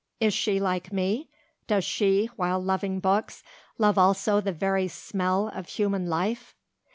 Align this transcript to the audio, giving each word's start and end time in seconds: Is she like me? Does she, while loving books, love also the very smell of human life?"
Is 0.19 0.33
she 0.33 0.59
like 0.59 0.91
me? 0.91 1.29
Does 1.67 1.83
she, 1.83 2.25
while 2.35 2.59
loving 2.59 2.99
books, 2.99 3.43
love 3.77 3.99
also 3.99 4.41
the 4.41 4.51
very 4.51 4.87
smell 4.87 5.49
of 5.49 5.67
human 5.67 6.07
life?" 6.07 6.55